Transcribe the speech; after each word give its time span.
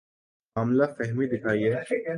معاملہ 0.55 0.85
فہمی 0.97 1.25
دکھائیے۔ 1.27 1.73